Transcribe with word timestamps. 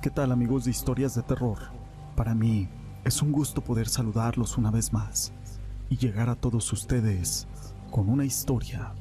¿Qué 0.00 0.10
tal 0.10 0.30
amigos 0.30 0.64
de 0.64 0.70
historias 0.70 1.16
de 1.16 1.24
terror? 1.24 1.58
Para 2.14 2.32
mí 2.32 2.68
es 3.04 3.20
un 3.20 3.32
gusto 3.32 3.64
poder 3.64 3.88
saludarlos 3.88 4.56
una 4.56 4.70
vez 4.70 4.92
más 4.92 5.32
y 5.90 5.96
llegar 5.96 6.28
a 6.28 6.36
todos 6.36 6.72
ustedes 6.72 7.48
con 7.90 8.08
una 8.08 8.24
historia. 8.24 8.92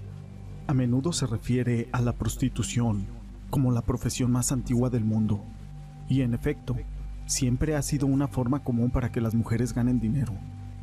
A 0.65 0.73
menudo 0.73 1.13
se 1.13 1.27
refiere 1.27 1.87
a 1.91 2.01
la 2.01 2.13
prostitución 2.13 3.05
como 3.51 3.71
la 3.71 3.83
profesión 3.83 4.31
más 4.31 4.51
antigua 4.51 4.89
del 4.89 5.05
mundo. 5.05 5.39
Y 6.09 6.21
en 6.21 6.33
efecto, 6.33 6.75
siempre 7.27 7.75
ha 7.75 7.83
sido 7.83 8.07
una 8.07 8.27
forma 8.27 8.63
común 8.63 8.89
para 8.89 9.11
que 9.11 9.21
las 9.21 9.35
mujeres 9.35 9.75
ganen 9.75 9.99
dinero, 9.99 10.33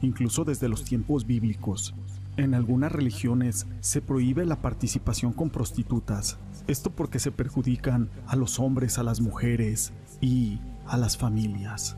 incluso 0.00 0.44
desde 0.44 0.68
los 0.68 0.84
tiempos 0.84 1.26
bíblicos. 1.26 1.92
En 2.36 2.54
algunas 2.54 2.90
religiones 2.90 3.68
se 3.78 4.02
prohíbe 4.02 4.44
la 4.44 4.60
participación 4.60 5.32
con 5.32 5.50
prostitutas, 5.50 6.36
esto 6.66 6.90
porque 6.90 7.20
se 7.20 7.30
perjudican 7.30 8.11
a 8.26 8.34
los 8.34 8.58
hombres, 8.58 8.98
a 8.98 9.04
las 9.04 9.20
mujeres 9.20 9.92
y 10.20 10.58
a 10.84 10.96
las 10.96 11.16
familias. 11.16 11.96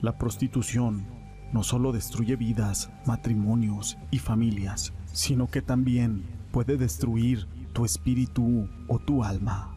La 0.00 0.16
prostitución 0.16 1.04
no 1.52 1.62
solo 1.62 1.92
destruye 1.92 2.34
vidas, 2.36 2.90
matrimonios 3.04 3.98
y 4.10 4.20
familias, 4.20 4.94
sino 5.12 5.48
que 5.48 5.60
también 5.60 6.24
puede 6.50 6.78
destruir 6.78 7.46
tu 7.74 7.84
espíritu 7.84 8.66
o 8.88 8.98
tu 8.98 9.22
alma. 9.22 9.76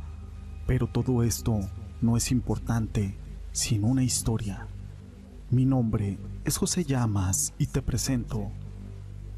Pero 0.67 0.87
todo 0.87 1.21
esto 1.21 1.59
no 2.01 2.15
es 2.15 2.31
importante 2.31 3.17
sin 3.51 3.83
una 3.83 4.03
historia. 4.03 4.67
Mi 5.49 5.65
nombre 5.65 6.17
es 6.45 6.55
José 6.55 6.85
Llamas 6.85 7.53
y 7.57 7.67
te 7.67 7.81
presento 7.81 8.51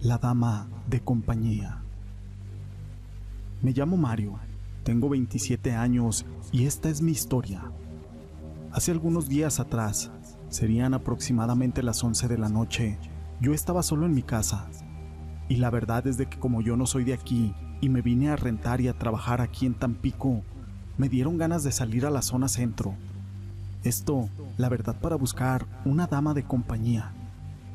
La 0.02 0.18
Dama 0.18 0.68
de 0.88 1.02
Compañía. 1.02 1.82
Me 3.62 3.72
llamo 3.72 3.98
Mario 3.98 4.40
tengo 4.90 5.10
27 5.10 5.74
años 5.74 6.26
y 6.52 6.66
esta 6.66 6.90
es 6.90 7.02
mi 7.02 7.12
historia. 7.12 7.62
Hace 8.72 8.92
algunos 8.92 9.30
días 9.30 9.60
atrás, 9.60 10.10
serían 10.50 10.94
aproximadamente 10.96 11.84
las 11.84 12.04
11 12.04 12.28
de 12.28 12.38
la 12.38 12.50
noche, 12.50 12.98
yo 13.42 13.54
estaba 13.54 13.84
solo 13.84 14.06
en 14.06 14.16
mi 14.16 14.24
casa. 14.24 14.68
Y 15.48 15.58
la 15.58 15.70
verdad 15.70 16.08
es 16.08 16.18
de 16.18 16.28
que 16.28 16.40
como 16.40 16.62
yo 16.62 16.76
no 16.76 16.88
soy 16.88 17.04
de 17.04 17.14
aquí 17.14 17.54
y 17.82 17.90
me 17.90 18.02
vine 18.02 18.30
a 18.30 18.36
rentar 18.36 18.82
y 18.82 18.88
a 18.88 18.98
trabajar 18.98 19.42
aquí 19.42 19.66
en 19.66 19.74
Tampico, 19.74 20.42
me 20.98 21.10
dieron 21.10 21.38
ganas 21.38 21.64
de 21.64 21.72
salir 21.72 22.06
a 22.06 22.10
la 22.10 22.22
zona 22.24 22.48
centro. 22.48 22.96
Esto, 23.84 24.30
la 24.58 24.70
verdad, 24.70 25.00
para 25.00 25.18
buscar 25.18 25.68
una 25.86 26.08
dama 26.08 26.34
de 26.34 26.46
compañía 26.46 27.12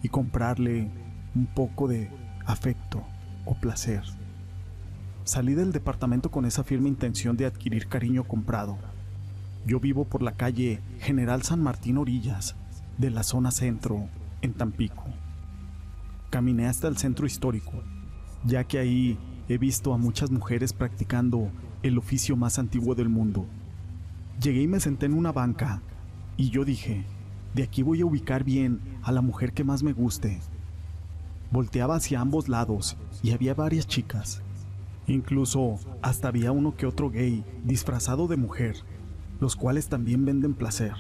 y 0.03 0.09
comprarle 0.09 0.91
un 1.35 1.47
poco 1.47 1.89
de 1.89 2.11
afecto 2.47 3.03
o 3.45 3.55
placer. 3.55 4.03
Salí 5.25 5.55
del 5.55 5.73
departamento 5.73 6.31
con 6.31 6.45
esa 6.45 6.65
firme 6.65 6.89
intención 6.89 7.37
de 7.37 7.47
adquirir 7.47 7.89
cariño 7.89 8.25
comprado. 8.25 8.79
Yo 9.67 9.81
vivo 9.81 10.05
por 10.05 10.23
la 10.23 10.33
calle 10.33 10.81
General 11.01 11.43
San 11.43 11.63
Martín 11.63 11.97
Orillas, 11.97 12.55
de 12.99 13.11
la 13.11 13.23
zona 13.23 13.51
centro, 13.51 14.09
en 14.43 14.53
Tampico. 14.53 15.05
Caminé 16.31 16.67
hasta 16.67 16.89
el 16.89 16.99
centro 16.99 17.27
histórico, 17.27 17.83
ya 18.45 18.65
que 18.65 18.79
ahí 18.79 19.19
he 19.49 19.57
visto 19.59 19.95
a 19.95 19.99
muchas 19.99 20.31
mujeres 20.31 20.73
practicando 20.73 21.51
el 21.83 21.99
oficio 21.99 22.37
más 22.37 22.59
antiguo 22.59 22.95
del 22.95 23.09
mundo. 23.09 23.47
Llegué 24.41 24.63
y 24.63 24.67
me 24.67 24.81
senté 24.81 25.07
en 25.07 25.15
una 25.15 25.33
banca, 25.33 25.81
y 26.37 26.51
yo 26.51 26.65
dije, 26.65 27.07
de 27.55 27.63
aquí 27.63 27.83
voy 27.83 28.03
a 28.03 28.07
ubicar 28.07 28.45
bien 28.45 28.81
a 29.03 29.13
la 29.13 29.23
mujer 29.23 29.53
que 29.53 29.65
más 29.65 29.83
me 29.83 29.93
guste. 29.93 30.41
Volteaba 31.55 31.95
hacia 31.95 32.21
ambos 32.21 32.49
lados 32.49 32.97
y 33.23 33.31
había 33.31 33.55
varias 33.55 33.87
chicas. 33.87 34.43
Incluso 35.07 35.79
hasta 36.03 36.27
había 36.27 36.51
uno 36.51 36.75
que 36.75 36.85
otro 36.85 37.11
gay 37.11 37.45
disfrazado 37.63 38.27
de 38.27 38.37
mujer, 38.37 38.79
los 39.39 39.55
cuales 39.55 39.89
también 39.89 40.25
venden 40.25 40.55
placer. 40.55 40.95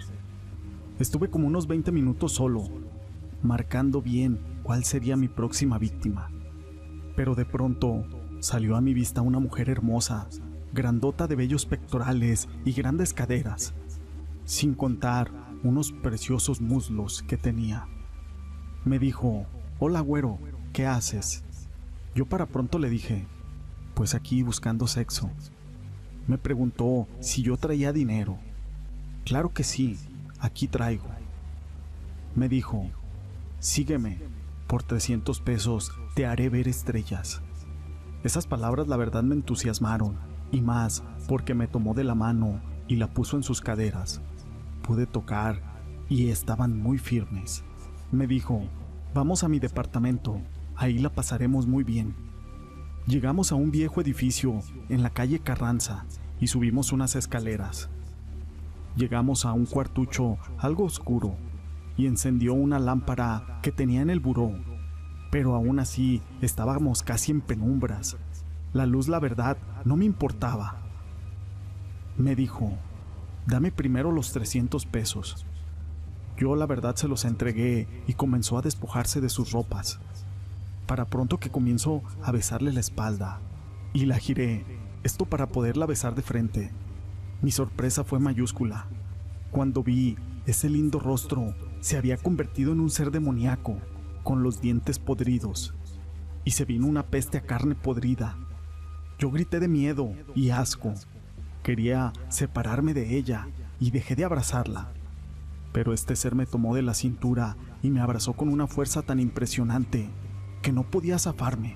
Estuve 1.01 1.29
como 1.29 1.49
unos 1.49 1.67
20 1.67 1.91
minutos 1.91 2.35
solo, 2.35 2.69
marcando 3.43 4.01
bien 4.01 4.39
cuál 4.63 4.85
sería 4.85 5.17
mi 5.17 5.27
próxima 5.27 5.77
víctima. 5.77 6.31
Pero 7.17 7.35
de 7.35 7.47
pronto 7.47 8.05
salió 8.39 8.77
a 8.77 8.81
mi 8.81 8.95
vista 8.95 9.23
una 9.23 9.41
mujer 9.41 9.69
hermosa, 9.69 10.29
grandota 10.73 11.27
de 11.27 11.35
bellos 11.35 11.67
pectorales 11.67 12.49
y 12.65 12.71
grandes 12.71 13.13
caderas, 13.13 13.75
sin 14.45 14.75
contar 14.75 15.33
unos 15.65 15.91
preciosos 15.91 16.61
muslos 16.61 17.25
que 17.25 17.37
tenía. 17.37 17.89
Me 18.85 19.01
dijo, 19.01 19.49
hola 19.81 20.01
güero, 20.01 20.39
¿qué 20.73 20.87
haces? 20.87 21.43
Yo 22.15 22.27
para 22.27 22.47
pronto 22.47 22.79
le 22.79 22.89
dije, 22.89 23.27
pues 23.95 24.15
aquí 24.15 24.43
buscando 24.43 24.87
sexo. 24.87 25.31
Me 26.29 26.39
preguntó 26.39 27.09
si 27.21 27.43
yo 27.43 27.57
traía 27.57 27.93
dinero. 27.93 28.39
Claro 29.25 29.53
que 29.53 29.65
sí, 29.65 29.99
aquí 30.39 30.69
traigo. 30.69 31.09
Me 32.37 32.49
dijo, 32.49 32.89
sígueme, 33.59 34.21
por 34.69 34.85
300 34.85 35.41
pesos 35.41 35.93
te 36.15 36.25
haré 36.25 36.49
ver 36.49 36.69
estrellas. 36.69 37.43
Esas 38.23 38.47
palabras 38.47 38.87
la 38.87 38.97
verdad 38.97 39.23
me 39.23 39.35
entusiasmaron, 39.35 40.17
y 40.53 40.61
más 40.61 41.03
porque 41.27 41.55
me 41.55 41.67
tomó 41.67 41.95
de 41.95 42.05
la 42.05 42.15
mano 42.15 42.61
y 42.87 42.97
la 42.97 43.13
puso 43.13 43.37
en 43.37 43.43
sus 43.43 43.61
caderas. 43.61 44.21
Pude 44.83 45.07
tocar 45.07 45.61
y 46.09 46.29
estaban 46.29 46.79
muy 46.79 46.99
firmes. 46.99 47.65
Me 48.13 48.27
dijo, 48.27 48.63
vamos 49.15 49.45
a 49.45 49.49
mi 49.49 49.61
departamento, 49.61 50.41
ahí 50.75 50.99
la 50.99 51.09
pasaremos 51.09 51.69
muy 51.69 51.85
bien. 51.85 52.17
Llegamos 53.07 53.53
a 53.53 53.55
un 53.55 53.71
viejo 53.71 54.01
edificio 54.01 54.61
en 54.89 55.05
la 55.05 55.11
calle 55.11 55.39
Carranza 55.39 56.05
y 56.41 56.49
subimos 56.49 56.91
unas 56.91 57.15
escaleras. 57.15 57.89
Llegamos 58.97 59.45
a 59.45 59.53
un 59.53 59.67
cuartucho 59.67 60.37
algo 60.59 60.85
oscuro 60.85 61.37
y 61.97 62.07
encendió 62.07 62.55
una 62.55 62.81
lámpara 62.81 63.61
que 63.63 63.71
tenía 63.71 64.03
en 64.03 64.11
el 64.11 64.19
buró, 64.19 64.53
pero 65.31 65.55
aún 65.55 65.79
así 65.79 66.21
estábamos 66.41 67.05
casi 67.05 67.31
en 67.31 67.41
penumbras. 67.41 68.17
La 68.73 68.85
luz, 68.85 69.07
la 69.07 69.21
verdad, 69.21 69.57
no 69.85 69.95
me 69.95 70.07
importaba. 70.07 70.81
Me 72.17 72.35
dijo, 72.35 72.73
dame 73.47 73.71
primero 73.71 74.11
los 74.11 74.33
300 74.33 74.87
pesos. 74.87 75.47
Yo 76.37 76.57
la 76.57 76.67
verdad 76.67 76.97
se 76.97 77.09
los 77.09 77.25
entregué 77.25 77.87
y 78.07 78.15
comenzó 78.15 78.59
a 78.59 78.63
despojarse 78.63 79.21
de 79.21 79.29
sus 79.29 79.53
ropas 79.53 80.01
para 80.87 81.07
pronto 81.07 81.39
que 81.39 81.51
comienzo 81.51 82.03
a 82.23 82.33
besarle 82.33 82.73
la 82.73 82.81
espalda. 82.81 83.41
Y 83.93 84.07
la 84.07 84.19
giré, 84.19 84.65
esto 85.03 85.25
para 85.25 85.49
poderla 85.49 85.87
besar 85.87 86.15
de 86.15 86.23
frente. 86.23 86.71
Mi 87.43 87.51
sorpresa 87.51 88.05
fue 88.05 88.19
mayúscula. 88.19 88.87
Cuando 89.51 89.83
vi 89.83 90.17
ese 90.47 90.69
lindo 90.69 90.99
rostro, 90.99 91.55
se 91.81 91.97
había 91.97 92.17
convertido 92.17 92.73
en 92.73 92.81
un 92.81 92.91
ser 92.91 93.11
demoníaco, 93.11 93.77
con 94.23 94.43
los 94.43 94.61
dientes 94.61 94.99
podridos, 94.99 95.75
y 96.45 96.53
se 96.53 96.65
vino 96.65 96.87
una 96.87 97.07
peste 97.07 97.39
a 97.39 97.43
carne 97.43 97.75
podrida. 97.75 98.37
Yo 99.19 99.31
grité 99.31 99.61
de 99.61 99.69
miedo 99.69 100.13
y 100.35 100.51
asco. 100.51 100.95
Quería 101.63 102.13
separarme 102.29 102.95
de 102.95 103.17
ella 103.17 103.49
y 103.79 103.91
dejé 103.91 104.17
de 104.17 104.25
abrazarla. 104.25 104.93
Pero 105.75 105.93
este 105.93 106.15
ser 106.15 106.37
me 106.37 106.47
tomó 106.47 106.77
de 106.77 106.83
la 106.83 106.95
cintura 106.95 107.57
y 107.83 107.91
me 107.91 108.01
abrazó 108.01 108.35
con 108.35 108.49
una 108.49 108.69
fuerza 108.69 109.03
tan 109.03 109.19
impresionante 109.19 110.09
que 110.63 110.71
no 110.71 110.89
podía 110.89 111.19
zafarme. 111.19 111.75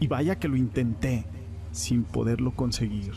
Y 0.00 0.06
vaya 0.06 0.38
que 0.38 0.48
lo 0.48 0.56
intenté, 0.56 1.26
sin 1.70 2.04
poderlo 2.04 2.56
conseguir. 2.56 3.12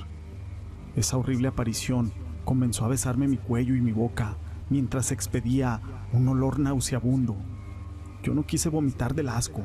Esa 0.98 1.16
horrible 1.16 1.48
aparición 1.48 2.12
comenzó 2.44 2.84
a 2.84 2.90
besarme 2.90 3.30
mi 3.30 3.38
cuello 3.38 3.74
y 3.74 3.80
mi 3.80 3.94
boca 3.94 4.36
mientras 4.70 5.14
expedía 5.14 5.80
un 6.12 6.28
olor 6.28 6.60
nauseabundo. 6.60 7.38
Yo 8.22 8.34
no 8.34 8.46
quise 8.46 8.68
vomitar 8.68 9.16
del 9.16 9.30
asco, 9.30 9.64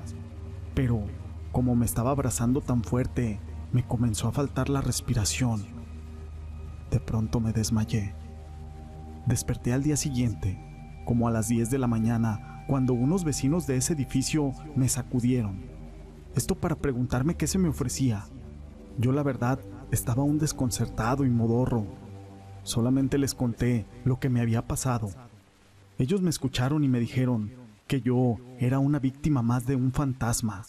pero 0.77 1.03
como 1.51 1.75
me 1.75 1.87
estaba 1.87 2.13
abrazando 2.13 2.61
tan 2.61 2.85
fuerte, 2.85 3.41
me 3.73 3.85
comenzó 3.85 4.29
a 4.29 4.33
faltar 4.33 4.69
la 4.69 4.81
respiración. 4.81 5.67
De 6.93 7.01
pronto 7.01 7.41
me 7.41 7.53
desmayé. 7.53 8.15
Desperté 9.27 9.73
al 9.73 9.83
día 9.83 9.97
siguiente, 9.97 10.57
como 11.05 11.27
a 11.27 11.33
las 11.33 11.49
10 11.49 11.69
de 11.69 11.79
la 11.79 11.89
mañana, 11.89 12.65
cuando 12.69 12.95
unos 12.95 13.25
vecinos 13.25 13.67
de 13.67 13.77
ese 13.77 13.95
edificio 13.95 14.53
me 14.77 14.89
sacudieron. 14.89 15.65
Esto 16.37 16.55
para 16.55 16.77
preguntarme 16.77 17.35
qué 17.35 17.49
se 17.49 17.59
me 17.59 17.69
ofrecía. 17.69 18.27
Yo 18.99 19.11
la 19.11 19.25
verdad 19.25 19.59
estaba 19.91 20.23
un 20.23 20.39
desconcertado 20.39 21.25
y 21.25 21.31
modorro. 21.31 21.87
Solamente 22.63 23.19
les 23.19 23.35
conté 23.35 23.85
lo 24.05 24.21
que 24.21 24.29
me 24.29 24.41
había 24.41 24.69
pasado. 24.69 25.09
Ellos 25.99 26.23
me 26.23 26.31
escucharon 26.31 26.85
y 26.85 26.89
me 26.89 27.01
dijeron 27.01 27.51
que 27.89 28.01
yo 28.01 28.37
era 28.61 28.79
una 28.79 29.01
víctima 29.01 29.43
más 29.43 29.67
de 29.67 29.75
un 29.75 29.93
fantasma. 29.93 30.63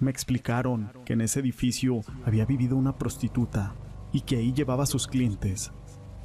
Me 0.00 0.10
explicaron 0.10 0.90
que 1.06 1.14
en 1.14 1.22
ese 1.22 1.40
edificio 1.40 2.02
había 2.26 2.44
vivido 2.44 2.76
una 2.76 2.96
prostituta 2.96 3.74
y 4.12 4.20
que 4.20 4.36
ahí 4.36 4.52
llevaba 4.52 4.84
a 4.84 4.86
sus 4.86 5.06
clientes. 5.06 5.72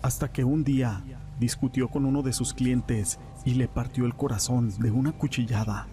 Hasta 0.05 0.31
que 0.31 0.43
un 0.43 0.63
día 0.63 1.03
discutió 1.39 1.87
con 1.87 2.05
uno 2.05 2.21
de 2.21 2.31
sus 2.31 2.53
clientes 2.53 3.17
y 3.43 3.55
le 3.55 3.67
partió 3.67 4.05
el 4.05 4.13
corazón 4.13 4.69
de 4.77 4.91
una 4.91 5.13
cuchillada. 5.13 5.87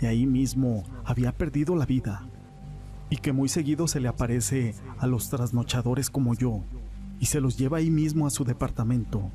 Y 0.00 0.06
ahí 0.06 0.24
mismo 0.24 0.84
había 1.04 1.32
perdido 1.32 1.76
la 1.76 1.84
vida. 1.84 2.26
Y 3.10 3.18
que 3.18 3.34
muy 3.34 3.50
seguido 3.50 3.88
se 3.88 4.00
le 4.00 4.08
aparece 4.08 4.74
a 4.98 5.06
los 5.06 5.28
trasnochadores 5.28 6.08
como 6.08 6.32
yo 6.32 6.62
y 7.20 7.26
se 7.26 7.42
los 7.42 7.58
lleva 7.58 7.76
ahí 7.76 7.90
mismo 7.90 8.26
a 8.26 8.30
su 8.30 8.44
departamento. 8.44 9.30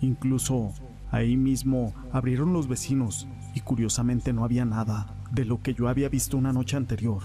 Incluso 0.00 0.72
ahí 1.10 1.36
mismo 1.36 1.92
abrieron 2.12 2.54
los 2.54 2.68
vecinos 2.68 3.28
y 3.54 3.60
curiosamente 3.60 4.32
no 4.32 4.44
había 4.44 4.64
nada 4.64 5.14
de 5.30 5.44
lo 5.44 5.60
que 5.60 5.74
yo 5.74 5.88
había 5.88 6.08
visto 6.08 6.38
una 6.38 6.54
noche 6.54 6.78
anterior. 6.78 7.22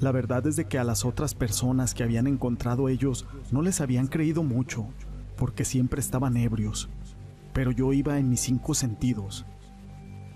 La 0.00 0.10
verdad 0.10 0.44
es 0.48 0.56
de 0.56 0.64
que 0.64 0.80
a 0.80 0.84
las 0.84 1.04
otras 1.04 1.36
personas 1.36 1.94
que 1.94 2.02
habían 2.02 2.26
encontrado 2.26 2.88
ellos 2.88 3.24
no 3.52 3.62
les 3.62 3.80
habían 3.80 4.08
creído 4.08 4.42
mucho, 4.42 4.88
porque 5.36 5.64
siempre 5.64 6.00
estaban 6.00 6.36
ebrios. 6.36 6.88
Pero 7.52 7.70
yo 7.70 7.92
iba 7.92 8.18
en 8.18 8.28
mis 8.28 8.40
cinco 8.40 8.74
sentidos. 8.74 9.46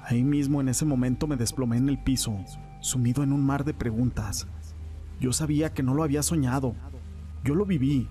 Ahí 0.02 0.22
mismo 0.22 0.60
en 0.60 0.68
ese 0.68 0.84
momento 0.84 1.26
me 1.26 1.36
desplomé 1.36 1.76
en 1.76 1.88
el 1.88 1.98
piso, 1.98 2.36
sumido 2.80 3.22
en 3.22 3.32
un 3.32 3.44
mar 3.44 3.64
de 3.64 3.74
preguntas. 3.74 4.46
Yo 5.20 5.32
sabía 5.32 5.72
que 5.72 5.82
no 5.82 5.94
lo 5.94 6.02
había 6.02 6.22
soñado. 6.22 6.74
Yo 7.44 7.54
lo 7.54 7.66
viví. 7.66 8.08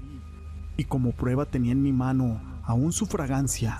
Y 0.75 0.84
como 0.84 1.12
prueba 1.12 1.45
tenía 1.45 1.72
en 1.72 1.81
mi 1.81 1.94
mano 1.94 2.42
aún 2.63 2.92
su 2.92 3.06
fragancia, 3.06 3.80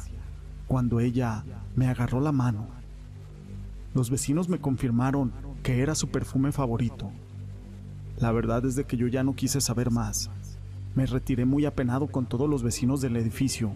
cuando 0.66 1.00
ella 1.02 1.44
me 1.76 1.88
agarró 1.88 2.22
la 2.22 2.32
mano. 2.32 2.68
Los 3.94 4.10
vecinos 4.10 4.48
me 4.48 4.60
confirmaron 4.60 5.34
que 5.62 5.82
era 5.82 5.94
su 5.94 6.08
perfume 6.08 6.52
favorito. 6.52 7.12
La 8.18 8.32
verdad 8.32 8.66
es 8.66 8.76
de 8.76 8.86
que 8.86 8.98
yo 8.98 9.08
ya 9.08 9.24
no 9.24 9.36
quise 9.36 9.62
saber 9.62 9.92
más. 9.92 10.32
Me 10.98 11.06
retiré 11.06 11.46
muy 11.46 11.68
apenado 11.68 12.08
con 12.08 12.26
todos 12.26 12.50
los 12.50 12.64
vecinos 12.64 13.02
del 13.02 13.18
edificio, 13.18 13.72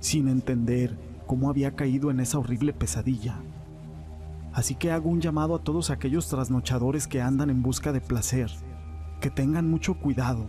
sin 0.00 0.28
entender 0.28 0.98
cómo 1.26 1.48
había 1.48 1.74
caído 1.74 2.10
en 2.10 2.20
esa 2.20 2.38
horrible 2.38 2.74
pesadilla. 2.74 3.40
Así 4.52 4.74
que 4.74 4.90
hago 4.90 5.08
un 5.08 5.22
llamado 5.22 5.54
a 5.54 5.60
todos 5.60 5.88
aquellos 5.88 6.28
trasnochadores 6.28 7.08
que 7.08 7.22
andan 7.22 7.48
en 7.48 7.62
busca 7.62 7.90
de 7.90 8.02
placer, 8.02 8.50
que 9.22 9.30
tengan 9.30 9.70
mucho 9.70 9.94
cuidado. 9.94 10.46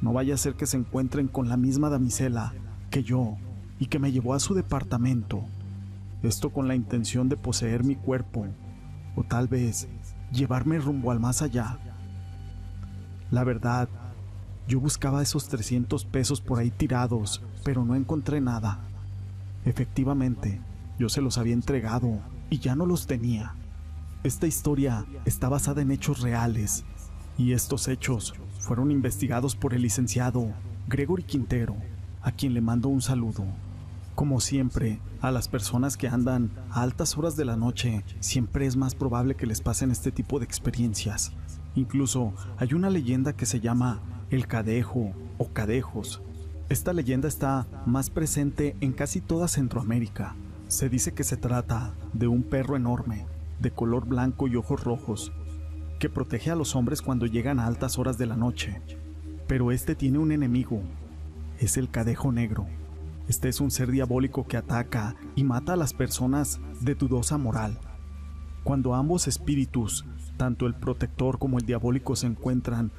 No 0.00 0.12
vaya 0.12 0.34
a 0.34 0.38
ser 0.38 0.54
que 0.54 0.64
se 0.64 0.76
encuentren 0.76 1.26
con 1.26 1.48
la 1.48 1.56
misma 1.56 1.90
damisela 1.90 2.54
que 2.88 3.02
yo 3.02 3.36
y 3.80 3.86
que 3.86 3.98
me 3.98 4.12
llevó 4.12 4.32
a 4.32 4.38
su 4.38 4.54
departamento. 4.54 5.42
Esto 6.22 6.50
con 6.50 6.68
la 6.68 6.76
intención 6.76 7.28
de 7.28 7.36
poseer 7.36 7.82
mi 7.82 7.96
cuerpo 7.96 8.46
o 9.16 9.24
tal 9.24 9.48
vez 9.48 9.88
llevarme 10.30 10.78
rumbo 10.78 11.10
al 11.10 11.18
más 11.18 11.42
allá. 11.42 11.80
La 13.32 13.42
verdad, 13.42 13.88
yo 14.68 14.80
buscaba 14.80 15.22
esos 15.22 15.48
300 15.48 16.04
pesos 16.04 16.40
por 16.40 16.58
ahí 16.58 16.70
tirados, 16.70 17.42
pero 17.64 17.84
no 17.84 17.94
encontré 17.94 18.40
nada. 18.40 18.80
Efectivamente, 19.64 20.60
yo 20.98 21.08
se 21.08 21.20
los 21.20 21.38
había 21.38 21.54
entregado 21.54 22.20
y 22.50 22.58
ya 22.58 22.74
no 22.74 22.86
los 22.86 23.06
tenía. 23.06 23.54
Esta 24.24 24.46
historia 24.46 25.06
está 25.24 25.48
basada 25.48 25.82
en 25.82 25.92
hechos 25.92 26.20
reales 26.20 26.84
y 27.38 27.52
estos 27.52 27.86
hechos 27.86 28.34
fueron 28.58 28.90
investigados 28.90 29.54
por 29.54 29.72
el 29.72 29.82
licenciado 29.82 30.52
Gregory 30.88 31.22
Quintero, 31.22 31.76
a 32.22 32.32
quien 32.32 32.54
le 32.54 32.60
mando 32.60 32.88
un 32.88 33.02
saludo. 33.02 33.44
Como 34.16 34.40
siempre, 34.40 34.98
a 35.20 35.30
las 35.30 35.46
personas 35.46 35.96
que 35.96 36.08
andan 36.08 36.50
a 36.70 36.82
altas 36.82 37.16
horas 37.16 37.36
de 37.36 37.44
la 37.44 37.56
noche, 37.56 38.04
siempre 38.18 38.66
es 38.66 38.76
más 38.76 38.94
probable 38.94 39.36
que 39.36 39.46
les 39.46 39.60
pasen 39.60 39.90
este 39.90 40.10
tipo 40.10 40.38
de 40.38 40.44
experiencias. 40.44 41.32
Incluso 41.76 42.32
hay 42.56 42.72
una 42.72 42.90
leyenda 42.90 43.34
que 43.34 43.46
se 43.46 43.60
llama 43.60 44.00
el 44.30 44.46
cadejo 44.46 45.12
o 45.38 45.48
cadejos. 45.52 46.22
Esta 46.68 46.92
leyenda 46.92 47.28
está 47.28 47.66
más 47.86 48.10
presente 48.10 48.76
en 48.80 48.92
casi 48.92 49.20
toda 49.20 49.48
Centroamérica. 49.48 50.34
Se 50.68 50.88
dice 50.88 51.12
que 51.12 51.22
se 51.22 51.36
trata 51.36 51.94
de 52.12 52.26
un 52.26 52.42
perro 52.42 52.76
enorme, 52.76 53.26
de 53.60 53.70
color 53.70 54.06
blanco 54.06 54.48
y 54.48 54.56
ojos 54.56 54.82
rojos, 54.82 55.32
que 56.00 56.08
protege 56.08 56.50
a 56.50 56.56
los 56.56 56.74
hombres 56.74 57.02
cuando 57.02 57.26
llegan 57.26 57.60
a 57.60 57.66
altas 57.66 57.98
horas 57.98 58.18
de 58.18 58.26
la 58.26 58.36
noche. 58.36 58.82
Pero 59.46 59.70
este 59.70 59.94
tiene 59.94 60.18
un 60.18 60.32
enemigo, 60.32 60.80
es 61.60 61.76
el 61.76 61.88
cadejo 61.88 62.32
negro. 62.32 62.66
Este 63.28 63.48
es 63.48 63.60
un 63.60 63.70
ser 63.70 63.90
diabólico 63.90 64.46
que 64.46 64.56
ataca 64.56 65.14
y 65.36 65.44
mata 65.44 65.74
a 65.74 65.76
las 65.76 65.94
personas 65.94 66.60
de 66.80 66.94
dudosa 66.94 67.38
moral. 67.38 67.78
Cuando 68.64 68.94
ambos 68.94 69.28
espíritus 69.28 70.04
tanto 70.36 70.66
el 70.66 70.74
protector 70.74 71.38
como 71.38 71.58
el 71.58 71.66
diabólico 71.66 72.14
se 72.16 72.26
encuentran, 72.26 72.92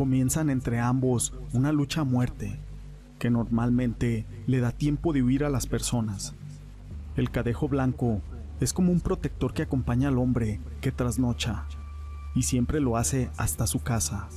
comienzan 0.00 0.48
entre 0.48 0.80
ambos 0.80 1.34
una 1.52 1.72
lucha 1.72 2.00
a 2.00 2.04
muerte, 2.04 2.58
que 3.18 3.28
normalmente 3.28 4.24
le 4.46 4.60
da 4.60 4.72
tiempo 4.72 5.12
de 5.12 5.22
huir 5.22 5.44
a 5.44 5.50
las 5.50 5.66
personas. 5.66 6.34
El 7.16 7.30
cadejo 7.30 7.68
blanco 7.68 8.22
es 8.60 8.72
como 8.72 8.92
un 8.92 9.02
protector 9.02 9.52
que 9.52 9.60
acompaña 9.60 10.08
al 10.08 10.16
hombre 10.16 10.58
que 10.80 10.90
trasnocha, 10.90 11.66
y 12.34 12.44
siempre 12.44 12.80
lo 12.80 12.96
hace 12.96 13.30
hasta 13.36 13.66
su 13.66 13.80
casa, 13.80 14.28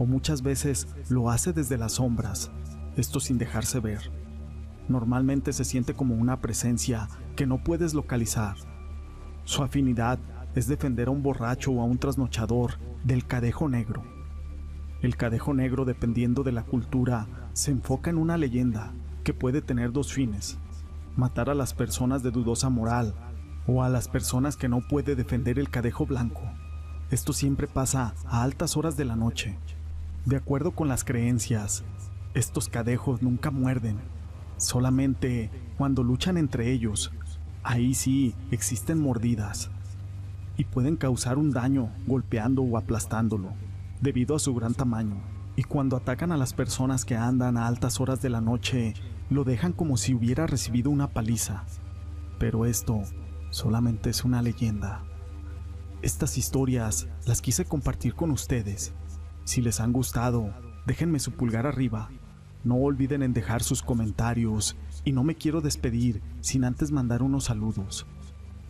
o 0.00 0.04
muchas 0.04 0.42
veces 0.42 0.88
lo 1.08 1.30
hace 1.30 1.52
desde 1.52 1.78
las 1.78 1.92
sombras, 1.92 2.50
esto 2.96 3.20
sin 3.20 3.38
dejarse 3.38 3.78
ver. 3.78 4.10
Normalmente 4.88 5.52
se 5.52 5.64
siente 5.64 5.94
como 5.94 6.16
una 6.16 6.40
presencia 6.40 7.08
que 7.36 7.46
no 7.46 7.62
puedes 7.62 7.94
localizar. 7.94 8.56
Su 9.44 9.62
afinidad 9.62 10.18
es 10.56 10.66
defender 10.66 11.06
a 11.06 11.12
un 11.12 11.22
borracho 11.22 11.70
o 11.70 11.80
a 11.82 11.84
un 11.84 11.98
trasnochador 11.98 12.80
del 13.04 13.24
cadejo 13.28 13.68
negro. 13.68 14.13
El 15.04 15.18
cadejo 15.18 15.52
negro, 15.52 15.84
dependiendo 15.84 16.44
de 16.44 16.52
la 16.52 16.62
cultura, 16.62 17.26
se 17.52 17.70
enfoca 17.70 18.08
en 18.08 18.16
una 18.16 18.38
leyenda 18.38 18.94
que 19.22 19.34
puede 19.34 19.60
tener 19.60 19.92
dos 19.92 20.14
fines. 20.14 20.56
Matar 21.14 21.50
a 21.50 21.54
las 21.54 21.74
personas 21.74 22.22
de 22.22 22.30
dudosa 22.30 22.70
moral 22.70 23.14
o 23.66 23.82
a 23.82 23.90
las 23.90 24.08
personas 24.08 24.56
que 24.56 24.66
no 24.66 24.80
puede 24.88 25.14
defender 25.14 25.58
el 25.58 25.68
cadejo 25.68 26.06
blanco. 26.06 26.40
Esto 27.10 27.34
siempre 27.34 27.66
pasa 27.66 28.14
a 28.24 28.42
altas 28.42 28.78
horas 28.78 28.96
de 28.96 29.04
la 29.04 29.14
noche. 29.14 29.58
De 30.24 30.36
acuerdo 30.36 30.70
con 30.70 30.88
las 30.88 31.04
creencias, 31.04 31.84
estos 32.32 32.70
cadejos 32.70 33.20
nunca 33.20 33.50
muerden, 33.50 33.98
solamente 34.56 35.50
cuando 35.76 36.02
luchan 36.02 36.38
entre 36.38 36.72
ellos. 36.72 37.12
Ahí 37.62 37.92
sí 37.92 38.34
existen 38.50 39.02
mordidas, 39.02 39.70
y 40.56 40.64
pueden 40.64 40.96
causar 40.96 41.36
un 41.36 41.50
daño 41.50 41.90
golpeando 42.06 42.62
o 42.62 42.78
aplastándolo, 42.78 43.52
debido 44.04 44.36
a 44.36 44.38
su 44.38 44.54
gran 44.54 44.74
tamaño. 44.74 45.16
Y 45.56 45.64
cuando 45.64 45.96
atacan 45.96 46.30
a 46.30 46.36
las 46.36 46.52
personas 46.52 47.04
que 47.04 47.16
andan 47.16 47.56
a 47.56 47.66
altas 47.66 48.00
horas 48.00 48.20
de 48.20 48.28
la 48.28 48.40
noche, 48.40 48.94
lo 49.30 49.44
dejan 49.44 49.72
como 49.72 49.96
si 49.96 50.14
hubiera 50.14 50.46
recibido 50.46 50.90
una 50.90 51.08
paliza. 51.08 51.64
Pero 52.38 52.66
esto 52.66 53.00
solamente 53.50 54.10
es 54.10 54.24
una 54.24 54.42
leyenda. 54.42 55.02
Estas 56.02 56.36
historias 56.36 57.08
las 57.26 57.40
quise 57.40 57.64
compartir 57.64 58.14
con 58.14 58.30
ustedes. 58.30 58.92
Si 59.44 59.62
les 59.62 59.80
han 59.80 59.92
gustado, 59.92 60.52
déjenme 60.86 61.18
su 61.18 61.32
pulgar 61.32 61.66
arriba. 61.66 62.10
No 62.62 62.76
olviden 62.76 63.22
en 63.22 63.32
dejar 63.32 63.62
sus 63.62 63.82
comentarios 63.82 64.76
y 65.04 65.12
no 65.12 65.24
me 65.24 65.34
quiero 65.34 65.62
despedir 65.62 66.22
sin 66.40 66.64
antes 66.64 66.92
mandar 66.92 67.22
unos 67.22 67.44
saludos 67.44 68.06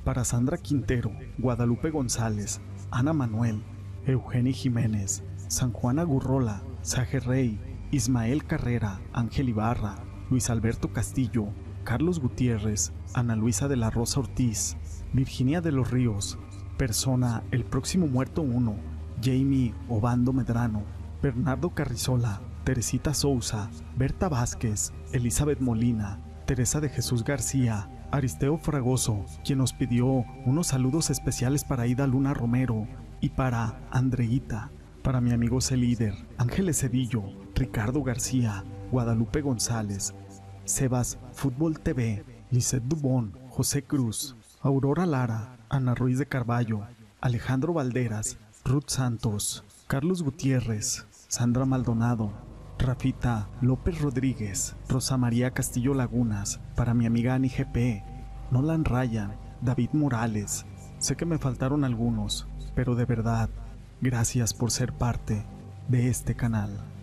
para 0.05 0.23
Sandra 0.23 0.59
Quintero, 0.59 1.11
Guadalupe 1.39 1.91
González, 1.91 2.61
Ana 2.91 3.15
Manuel, 3.15 3.63
Eugenia 4.07 4.53
Jiménez, 4.53 5.25
San 5.55 5.71
Juan 5.71 6.01
Agurrola, 6.01 6.65
Saje 6.83 7.21
Rey, 7.21 7.61
Ismael 7.93 8.45
Carrera, 8.45 9.01
Ángel 9.13 9.51
Ibarra, 9.51 9.95
Luis 10.29 10.51
Alberto 10.51 10.93
Castillo, 10.93 11.47
Carlos 11.85 12.19
Gutiérrez, 12.19 12.93
Ana 13.15 13.37
Luisa 13.37 13.69
de 13.69 13.77
la 13.77 13.89
Rosa 13.89 14.19
Ortiz, 14.19 14.77
Virginia 15.13 15.61
de 15.61 15.71
los 15.71 15.93
Ríos, 15.93 16.41
Persona 16.77 17.45
El 17.53 17.65
Próximo 17.65 18.09
Muerto 18.09 18.43
1, 18.43 18.75
Jamie 19.23 19.73
Obando 19.89 20.33
Medrano, 20.33 20.83
Bernardo 21.23 21.71
Carrizola, 21.71 22.41
Teresita 22.65 23.15
Souza, 23.15 23.71
Berta 23.97 24.29
Vázquez, 24.29 24.93
Elizabeth 25.13 25.61
Molina, 25.61 26.19
Teresa 26.47 26.81
de 26.81 26.89
Jesús 26.89 27.23
García, 27.23 27.89
Aristeo 28.11 28.59
Fragoso, 28.59 29.25
quien 29.45 29.59
nos 29.59 29.73
pidió 29.73 30.25
unos 30.47 30.67
saludos 30.67 31.11
especiales 31.11 31.63
para 31.63 31.87
Ida 31.87 32.09
Luna 32.09 32.35
Romero 32.35 32.89
y 33.21 33.29
para 33.29 33.81
Andreita, 33.93 34.73
para 35.05 35.21
mi 35.21 35.33
amigo 35.33 35.61
Celíder, 35.61 36.15
Ángeles 36.39 36.81
Cedillo, 36.81 37.25
Ricardo 37.55 38.03
García, 38.03 38.65
Guadalupe 38.91 39.43
González, 39.43 40.15
Sebas 40.65 41.19
Fútbol 41.35 41.79
TV, 41.79 42.25
Lisette 42.51 42.85
Dubón, 42.85 43.39
José 43.51 43.85
Cruz, 43.85 44.35
Aurora 44.63 45.05
Lara, 45.05 45.59
Ana 45.69 45.95
Ruiz 45.95 46.19
de 46.19 46.25
Carballo, 46.25 46.87
Alejandro 47.21 47.75
Valderas, 47.75 48.39
Ruth 48.65 48.89
Santos, 48.89 49.63
Carlos 49.89 50.23
Gutiérrez, 50.23 51.07
Sandra 51.29 51.67
Maldonado, 51.67 52.33
Rafita 52.79 53.51
López 53.61 54.01
Rodríguez, 54.01 54.75
Rosa 54.89 55.19
María 55.19 55.51
Castillo 55.51 55.93
Lagunas, 55.93 56.61
para 56.77 56.95
mi 56.95 57.05
amiga 57.05 57.35
Ani 57.35 57.51
GP, 57.51 58.03
Nolan 58.51 58.87
Ryan, 58.87 59.37
David 59.61 59.91
Morales. 59.93 60.65
Sé 60.99 61.15
que 61.15 61.27
me 61.27 61.37
faltaron 61.37 61.85
algunos, 61.85 62.49
pero 62.75 62.95
de 62.95 63.05
verdad, 63.05 63.51
gracias 64.01 64.55
por 64.55 64.71
ser 64.71 64.93
parte 64.93 65.45
de 65.89 66.09
este 66.09 66.35
canal. 66.35 66.94